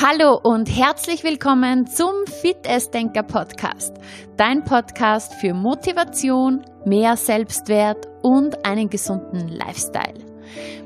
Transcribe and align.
Hallo 0.00 0.40
und 0.42 0.74
herzlich 0.74 1.22
willkommen 1.22 1.86
zum 1.86 2.26
Fit 2.26 2.66
Denker 2.94 3.22
Podcast. 3.22 3.94
Dein 4.38 4.64
Podcast 4.64 5.34
für 5.34 5.52
Motivation, 5.52 6.64
mehr 6.86 7.16
Selbstwert 7.18 8.08
und 8.22 8.64
einen 8.64 8.88
gesunden 8.88 9.48
Lifestyle. 9.48 10.18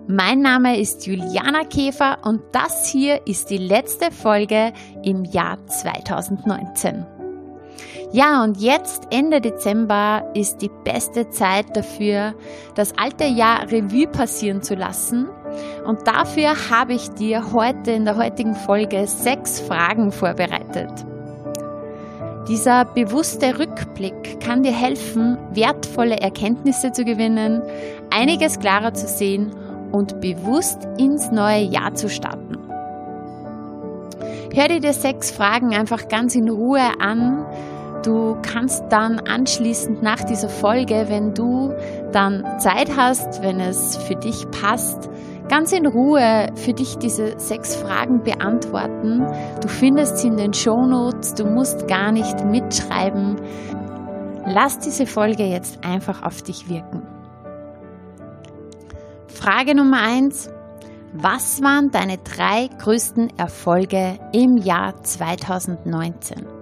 Mein 0.08 0.40
Name 0.40 0.78
ist 0.78 1.06
Juliana 1.06 1.62
Käfer 1.64 2.18
und 2.24 2.42
das 2.50 2.88
hier 2.88 3.24
ist 3.28 3.48
die 3.48 3.58
letzte 3.58 4.10
Folge 4.10 4.72
im 5.04 5.24
Jahr 5.24 5.64
2019. 5.66 7.15
Ja, 8.12 8.44
und 8.44 8.58
jetzt 8.58 9.08
Ende 9.10 9.40
Dezember 9.40 10.30
ist 10.34 10.62
die 10.62 10.70
beste 10.84 11.28
Zeit 11.30 11.76
dafür, 11.76 12.34
das 12.74 12.96
alte 12.96 13.24
Jahr 13.24 13.70
Revue 13.70 14.06
passieren 14.06 14.62
zu 14.62 14.74
lassen 14.74 15.28
und 15.84 16.06
dafür 16.06 16.54
habe 16.70 16.94
ich 16.94 17.10
dir 17.10 17.52
heute 17.52 17.90
in 17.90 18.04
der 18.04 18.16
heutigen 18.16 18.54
Folge 18.54 19.06
sechs 19.06 19.60
Fragen 19.60 20.12
vorbereitet. 20.12 21.04
Dieser 22.48 22.84
bewusste 22.84 23.58
Rückblick 23.58 24.38
kann 24.38 24.62
dir 24.62 24.72
helfen, 24.72 25.36
wertvolle 25.50 26.20
Erkenntnisse 26.20 26.92
zu 26.92 27.04
gewinnen, 27.04 27.60
einiges 28.10 28.60
klarer 28.60 28.94
zu 28.94 29.08
sehen 29.08 29.52
und 29.90 30.20
bewusst 30.20 30.86
ins 30.96 31.32
neue 31.32 31.62
Jahr 31.62 31.94
zu 31.94 32.08
starten. 32.08 32.56
Hör 34.54 34.68
dir 34.68 34.80
die 34.80 34.92
sechs 34.92 35.32
Fragen 35.32 35.74
einfach 35.74 36.08
ganz 36.08 36.36
in 36.36 36.48
Ruhe 36.48 37.00
an. 37.00 37.44
Du 38.06 38.36
kannst 38.40 38.84
dann 38.90 39.18
anschließend 39.18 40.00
nach 40.00 40.22
dieser 40.22 40.48
Folge, 40.48 41.06
wenn 41.08 41.34
du 41.34 41.74
dann 42.12 42.44
Zeit 42.60 42.96
hast, 42.96 43.42
wenn 43.42 43.58
es 43.58 43.96
für 43.96 44.14
dich 44.14 44.48
passt, 44.52 45.10
ganz 45.48 45.72
in 45.72 45.88
Ruhe 45.88 46.46
für 46.54 46.72
dich 46.72 46.98
diese 46.98 47.36
sechs 47.40 47.74
Fragen 47.74 48.22
beantworten. 48.22 49.26
Du 49.60 49.66
findest 49.66 50.18
sie 50.18 50.28
in 50.28 50.36
den 50.36 50.54
Shownotes, 50.54 51.34
du 51.34 51.46
musst 51.46 51.88
gar 51.88 52.12
nicht 52.12 52.44
mitschreiben. 52.44 53.40
Lass 54.46 54.78
diese 54.78 55.06
Folge 55.06 55.42
jetzt 55.42 55.84
einfach 55.84 56.22
auf 56.22 56.42
dich 56.42 56.68
wirken. 56.68 57.02
Frage 59.26 59.74
Nummer 59.74 60.00
eins: 60.00 60.48
Was 61.12 61.60
waren 61.60 61.90
deine 61.90 62.18
drei 62.18 62.68
größten 62.78 63.36
Erfolge 63.36 64.20
im 64.32 64.58
Jahr 64.58 65.02
2019? 65.02 66.55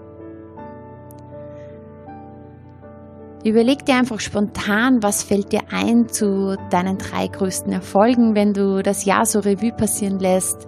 Überleg 3.45 3.85
dir 3.85 3.97
einfach 3.97 4.21
spontan, 4.21 5.03
was 5.03 5.23
fällt 5.23 5.53
dir 5.53 5.61
ein 5.71 6.09
zu 6.09 6.57
deinen 6.71 6.97
drei 6.97 7.29
größten 7.29 7.73
Erfolgen, 7.73 8.35
wenn 8.35 8.55
du 8.55 8.83
das 8.83 9.05
Jahr 9.05 9.27
so 9.27 9.41
Revue 9.41 9.71
passieren 9.71 10.19
lässt. 10.19 10.67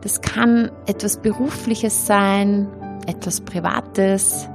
Das 0.00 0.20
kann 0.20 0.72
etwas 0.86 1.18
Berufliches 1.18 2.06
sein, 2.06 2.66
etwas 3.06 3.40
Privates. 3.40 4.48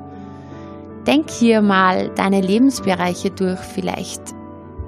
Denk 1.08 1.30
hier 1.30 1.62
mal 1.62 2.10
deine 2.10 2.42
Lebensbereiche 2.42 3.32
durch. 3.32 3.60
Vielleicht 3.60 4.22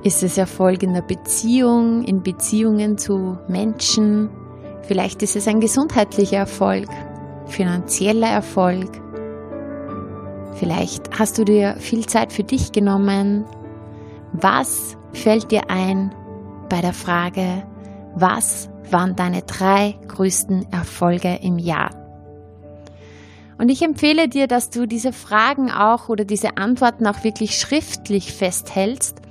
ist 0.03 0.21
es 0.21 0.37
Erfolg 0.37 0.83
in 0.83 0.93
der 0.93 1.01
Beziehung, 1.01 2.03
in 2.03 2.23
Beziehungen 2.23 2.97
zu 2.97 3.37
Menschen. 3.47 4.29
Vielleicht 4.81 5.23
ist 5.23 5.37
es 5.37 5.47
ein 5.47 5.61
gesundheitlicher 5.61 6.37
Erfolg, 6.37 6.89
finanzieller 7.47 8.27
Erfolg 8.27 8.89
Vielleicht 10.55 11.19
hast 11.19 11.37
du 11.37 11.43
dir 11.43 11.75
viel 11.79 12.05
Zeit 12.05 12.31
für 12.31 12.43
dich 12.43 12.71
genommen. 12.71 13.43
Was 14.31 14.97
fällt 15.11 15.51
dir 15.51 15.69
ein 15.69 16.15
bei 16.69 16.81
der 16.81 16.93
Frage, 16.93 17.63
was 18.15 18.69
waren 18.89 19.15
deine 19.15 19.41
drei 19.41 19.95
größten 20.07 20.71
Erfolge 20.71 21.39
im 21.41 21.59
Jahr? 21.59 21.89
Und 23.57 23.69
ich 23.69 23.81
empfehle 23.81 24.27
dir, 24.29 24.47
dass 24.47 24.69
du 24.69 24.85
diese 24.85 25.11
Fragen 25.13 25.71
auch 25.71 26.09
oder 26.09 26.23
diese 26.23 26.57
Antworten 26.57 27.05
auch 27.07 27.23
wirklich 27.23 27.57
schriftlich 27.57 28.33
festhältst, 28.33 29.21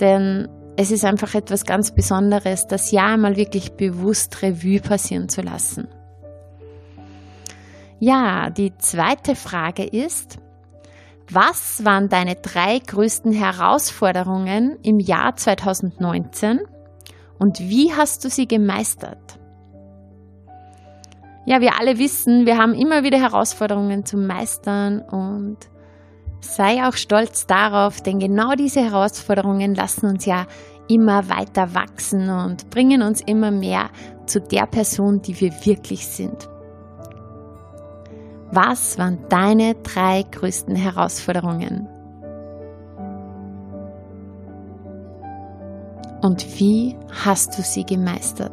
denn 0.00 0.48
es 0.76 0.90
ist 0.90 1.04
einfach 1.04 1.34
etwas 1.34 1.64
ganz 1.64 1.92
Besonderes, 1.92 2.66
das 2.66 2.90
Jahr 2.90 3.14
einmal 3.14 3.36
wirklich 3.36 3.72
bewusst 3.72 4.42
Revue 4.42 4.80
passieren 4.80 5.28
zu 5.28 5.42
lassen. 5.42 5.88
Ja, 7.98 8.50
die 8.50 8.76
zweite 8.76 9.34
Frage 9.34 9.84
ist, 9.84 10.38
was 11.30 11.84
waren 11.84 12.08
deine 12.08 12.36
drei 12.36 12.78
größten 12.78 13.32
Herausforderungen 13.32 14.78
im 14.82 15.00
Jahr 15.00 15.36
2019 15.36 16.60
und 17.38 17.60
wie 17.60 17.92
hast 17.92 18.24
du 18.24 18.30
sie 18.30 18.46
gemeistert? 18.46 19.38
Ja, 21.44 21.60
wir 21.60 21.78
alle 21.78 21.98
wissen, 21.98 22.46
wir 22.46 22.58
haben 22.58 22.74
immer 22.74 23.04
wieder 23.04 23.18
Herausforderungen 23.18 24.04
zu 24.04 24.16
meistern 24.16 25.00
und 25.00 25.58
sei 26.40 26.84
auch 26.84 26.94
stolz 26.94 27.46
darauf, 27.46 28.00
denn 28.00 28.18
genau 28.18 28.54
diese 28.54 28.80
Herausforderungen 28.80 29.74
lassen 29.74 30.06
uns 30.06 30.26
ja 30.26 30.46
immer 30.88 31.28
weiter 31.28 31.74
wachsen 31.74 32.30
und 32.30 32.70
bringen 32.70 33.02
uns 33.02 33.20
immer 33.20 33.50
mehr 33.50 33.90
zu 34.26 34.40
der 34.40 34.66
Person, 34.66 35.22
die 35.22 35.40
wir 35.40 35.52
wirklich 35.64 36.06
sind. 36.06 36.48
Was 38.50 38.98
waren 38.98 39.18
deine 39.28 39.74
drei 39.74 40.22
größten 40.22 40.76
Herausforderungen? 40.76 41.88
Und 46.22 46.58
wie 46.58 46.96
hast 47.24 47.58
du 47.58 47.62
sie 47.62 47.84
gemeistert? 47.84 48.52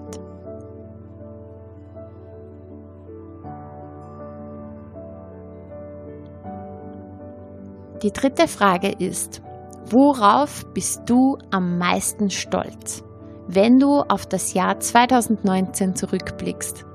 Die 8.01 8.11
dritte 8.11 8.47
Frage 8.49 8.91
ist, 8.91 9.41
worauf 9.85 10.65
bist 10.73 11.03
du 11.05 11.37
am 11.51 11.77
meisten 11.77 12.29
stolz, 12.29 13.03
wenn 13.47 13.79
du 13.79 14.01
auf 14.01 14.25
das 14.25 14.53
Jahr 14.53 14.79
2019 14.79 15.95
zurückblickst? 15.95 16.85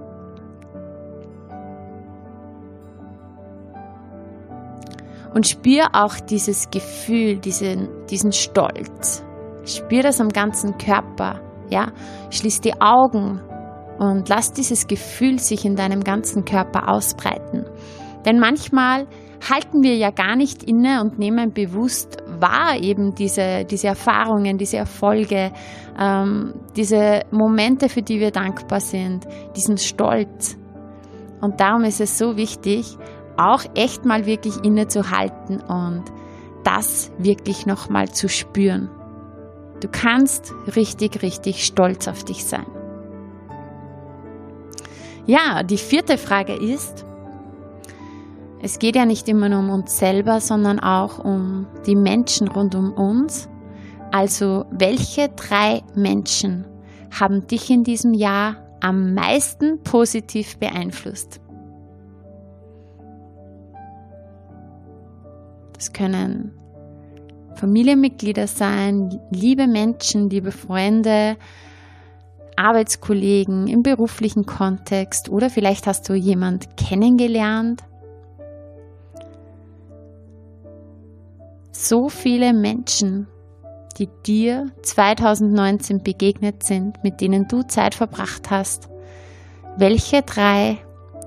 Und 5.39 5.47
spür 5.47 5.91
auch 5.93 6.19
dieses 6.19 6.69
Gefühl, 6.69 7.39
diesen, 7.39 7.89
diesen 8.11 8.33
Stolz. 8.33 9.25
Spür 9.65 10.03
das 10.03 10.21
am 10.21 10.31
ganzen 10.31 10.77
Körper. 10.79 11.41
Ja, 11.71 11.93
schließ 12.31 12.61
die 12.61 12.81
Augen 12.81 13.41
und 14.01 14.29
lass 14.29 14.53
dieses 14.53 14.89
Gefühl 14.89 15.39
sich 15.39 15.65
in 15.65 15.77
deinem 15.77 16.03
ganzen 16.03 16.45
Körper 16.45 16.89
ausbreiten. 16.89 17.65
Denn 18.27 18.41
manchmal 18.41 19.07
halten 19.49 19.85
wir 19.85 19.95
ja 19.95 20.11
gar 20.11 20.35
nicht 20.35 20.65
inne 20.65 21.03
und 21.03 21.21
nehmen 21.21 21.53
bewusst 21.53 22.17
wahr 22.27 22.77
eben 22.77 23.15
diese, 23.15 23.65
diese 23.65 23.87
Erfahrungen, 23.87 24.59
diese 24.59 24.79
Erfolge, 24.79 25.53
ähm, 25.97 26.53
diese 26.75 27.23
Momente, 27.31 27.89
für 27.89 28.03
die 28.03 28.19
wir 28.19 28.33
dankbar 28.33 28.81
sind, 28.81 29.25
diesen 29.55 29.79
Stolz. 29.79 30.59
Und 31.41 31.61
darum 31.61 31.85
ist 31.85 32.01
es 32.01 32.19
so 32.19 32.37
wichtig, 32.37 32.99
auch 33.39 33.65
echt 33.75 34.05
mal 34.05 34.27
wirklich 34.27 34.63
innezuhalten 34.65 35.61
und 35.61 36.05
das 36.65 37.11
wirklich 37.19 37.67
nochmal 37.67 38.11
zu 38.11 38.29
spüren. 38.29 38.91
Du 39.81 39.89
kannst 39.91 40.53
richtig, 40.75 41.23
richtig 41.23 41.65
stolz 41.65 42.09
auf 42.09 42.25
dich 42.25 42.45
sein. 42.45 42.67
Ja, 45.27 45.63
die 45.63 45.77
vierte 45.77 46.19
Frage 46.19 46.55
ist, 46.55 47.05
es 48.61 48.79
geht 48.79 48.97
ja 48.97 49.07
nicht 49.07 49.29
immer 49.29 49.49
nur 49.49 49.61
um 49.61 49.71
uns 49.71 49.99
selber, 49.99 50.41
sondern 50.41 50.81
auch 50.81 51.19
um 51.25 51.67
die 51.87 51.95
Menschen 51.95 52.49
rund 52.49 52.75
um 52.75 52.93
uns. 52.93 53.49
Also, 54.11 54.65
welche 54.71 55.29
drei 55.29 55.83
Menschen 55.95 56.67
haben 57.19 57.47
dich 57.47 57.71
in 57.71 57.85
diesem 57.85 58.15
Jahr 58.15 58.57
am 58.81 59.15
meisten 59.15 59.83
positiv 59.85 60.57
beeinflusst? 60.59 61.41
Es 65.79 65.93
können 65.93 66.53
Familienmitglieder 67.55 68.47
sein, 68.49 69.21
liebe 69.31 69.67
Menschen, 69.67 70.29
liebe 70.29 70.51
Freunde, 70.51 71.37
Arbeitskollegen 72.57 73.69
im 73.69 73.85
beruflichen 73.85 74.45
Kontext 74.45 75.29
oder 75.29 75.49
vielleicht 75.49 75.87
hast 75.87 76.09
du 76.09 76.15
jemand 76.15 76.77
kennengelernt. 76.77 77.85
So 81.71 82.09
viele 82.09 82.53
Menschen, 82.53 83.29
die 83.99 84.09
dir 84.27 84.73
2019 84.83 86.03
begegnet 86.03 86.65
sind, 86.65 87.03
mit 87.05 87.21
denen 87.21 87.47
du 87.47 87.63
Zeit 87.63 87.95
verbracht 87.95 88.51
hast. 88.51 88.89
Welche 89.77 90.23
drei 90.23 90.79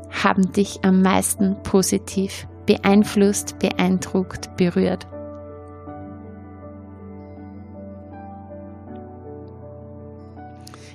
haben 0.09 0.51
dich 0.51 0.83
am 0.83 1.01
meisten 1.01 1.56
positiv 1.63 2.48
beeinflusst, 2.71 3.59
beeindruckt, 3.59 4.56
berührt. 4.56 5.06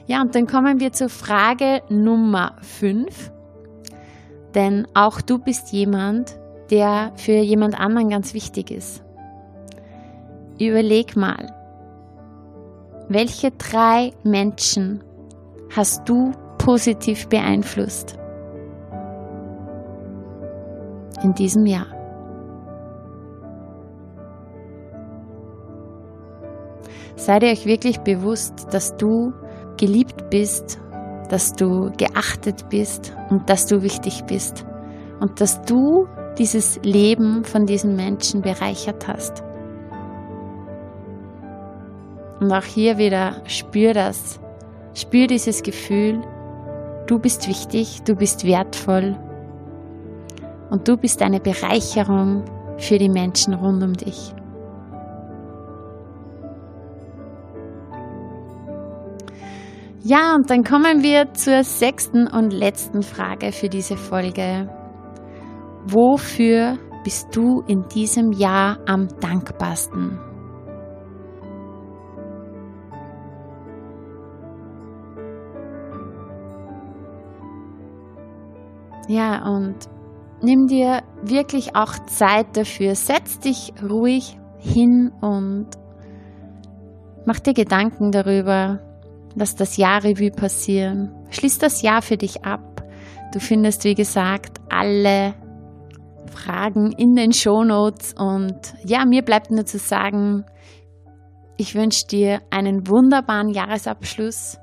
Ja, 0.07 0.23
und 0.23 0.35
dann 0.35 0.47
kommen 0.47 0.81
wir 0.81 0.93
zur 0.93 1.11
Frage 1.11 1.83
Nummer 1.91 2.57
5. 2.63 3.31
Denn 4.55 4.87
auch 4.95 5.21
du 5.21 5.39
bist 5.39 5.73
jemand, 5.73 6.39
der 6.71 7.13
für 7.17 7.33
jemand 7.33 7.79
anderen 7.79 8.09
ganz 8.09 8.33
wichtig 8.33 8.71
ist. 8.71 9.05
Überleg 10.59 11.15
mal, 11.15 11.53
welche 13.09 13.51
drei 13.51 14.13
Menschen 14.23 15.05
hast 15.77 16.09
du 16.09 16.33
positiv 16.57 17.29
beeinflusst 17.29 18.17
in 21.23 21.33
diesem 21.35 21.67
Jahr? 21.67 21.87
Seid 27.17 27.43
ihr 27.43 27.51
euch 27.51 27.67
wirklich 27.67 28.01
bewusst, 28.01 28.67
dass 28.73 28.97
du 28.97 29.33
geliebt 29.79 30.31
bist, 30.31 30.79
dass 31.31 31.53
du 31.55 31.91
geachtet 31.97 32.69
bist 32.69 33.17
und 33.31 33.49
dass 33.49 33.67
du 33.67 33.83
wichtig 33.83 34.25
bist 34.27 34.67
und 35.21 35.41
dass 35.41 35.63
du 35.63 36.07
dieses 36.39 36.79
Leben 36.83 37.45
von 37.45 37.67
diesen 37.67 37.97
Menschen 37.97 38.43
bereichert 38.43 39.09
hast. 39.09 39.43
Und 42.41 42.53
auch 42.53 42.65
hier 42.65 42.99
wieder 42.99 43.43
spür 43.47 43.95
das. 43.95 44.39
Spür 44.95 45.27
dieses 45.27 45.63
Gefühl. 45.63 46.21
Du 47.07 47.19
bist 47.19 47.49
wichtig, 47.49 48.03
du 48.05 48.15
bist 48.15 48.47
wertvoll 48.47 49.17
und 50.71 50.87
du 50.89 50.97
bist 50.97 51.23
eine 51.23 51.41
Bereicherung 51.41 52.45
für 52.79 52.99
die 52.99 53.09
Menschen 53.09 53.55
rund 53.55 53.83
um 53.83 53.93
dich. 53.93 54.35
Ja, 60.03 60.37
und 60.37 60.51
dann 60.51 60.63
kommen 60.63 61.03
wir 61.03 61.33
zur 61.35 61.65
sechsten 61.65 62.29
und 62.29 62.53
letzten 62.53 63.03
Frage 63.03 63.51
für 63.51 63.69
diese 63.69 63.97
Folge. 63.97 64.69
Wofür 65.85 66.79
bist 67.03 67.35
du 67.35 67.63
in 67.67 67.89
diesem 67.89 68.31
Jahr 68.31 68.79
am 68.87 69.09
dankbarsten? 69.21 70.21
Ja, 79.09 79.45
und 79.49 79.89
nimm 80.43 80.67
dir 80.67 81.03
wirklich 81.23 81.77
auch 81.77 81.95
Zeit 82.07 82.57
dafür. 82.57 82.95
Setz 82.95 83.39
dich 83.39 83.73
ruhig 83.83 84.39
hin 84.59 85.13
und 85.21 85.69
mach 87.25 87.41
dir 87.41 87.55
Gedanken 87.55 88.11
darüber. 88.11 88.81
Lass 89.35 89.55
das 89.55 89.77
Jahr 89.77 90.03
Revue 90.03 90.31
passieren. 90.31 91.13
Schließ 91.31 91.59
das 91.59 91.83
Jahr 91.83 92.01
für 92.03 92.17
dich 92.17 92.45
ab. 92.45 92.83
Du 93.33 93.41
findest, 93.41 93.85
wie 93.85 93.95
gesagt, 93.95 94.61
alle 94.71 95.35
Fragen 96.27 96.93
in 96.93 97.15
den 97.15 97.33
Shownotes. 97.33 98.15
Und 98.15 98.75
ja, 98.85 99.05
mir 99.05 99.23
bleibt 99.23 99.51
nur 99.51 99.67
zu 99.67 99.79
sagen, 99.79 100.45
ich 101.59 101.75
wünsche 101.75 102.07
dir 102.07 102.41
einen 102.51 102.89
wunderbaren 102.89 103.51
Jahresabschluss. 103.51 104.59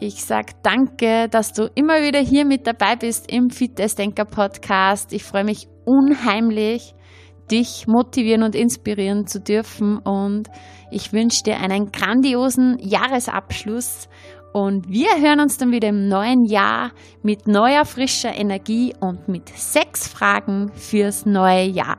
Ich 0.00 0.24
sage 0.24 0.52
danke, 0.62 1.28
dass 1.28 1.52
du 1.52 1.68
immer 1.74 2.02
wieder 2.02 2.20
hier 2.20 2.44
mit 2.44 2.68
dabei 2.68 2.94
bist 2.94 3.32
im 3.32 3.50
Fitnessdenker 3.50 4.24
Podcast. 4.24 5.12
Ich 5.12 5.24
freue 5.24 5.42
mich 5.42 5.66
unheimlich, 5.84 6.94
dich 7.50 7.88
motivieren 7.88 8.44
und 8.44 8.54
inspirieren 8.54 9.26
zu 9.26 9.40
dürfen 9.40 9.98
und 9.98 10.48
ich 10.92 11.12
wünsche 11.12 11.42
dir 11.42 11.58
einen 11.58 11.90
grandiosen 11.90 12.78
Jahresabschluss 12.80 14.08
und 14.52 14.88
wir 14.88 15.20
hören 15.20 15.40
uns 15.40 15.58
dann 15.58 15.72
wieder 15.72 15.88
im 15.88 16.06
neuen 16.06 16.44
Jahr 16.44 16.92
mit 17.24 17.48
neuer 17.48 17.84
frischer 17.84 18.32
Energie 18.32 18.94
und 19.00 19.26
mit 19.26 19.48
sechs 19.48 20.06
Fragen 20.06 20.70
fürs 20.74 21.26
neue 21.26 21.64
Jahr. 21.64 21.98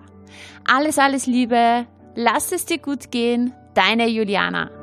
Alles, 0.66 1.00
alles 1.00 1.28
Liebe, 1.28 1.86
lass 2.16 2.54
es 2.54 2.66
dir 2.66 2.78
gut 2.78 3.12
gehen, 3.12 3.54
deine 3.74 4.08
Juliana. 4.08 4.79